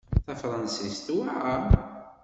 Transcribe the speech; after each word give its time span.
Tafṛansist 0.25 1.03
tewɛeṛ. 1.05 1.61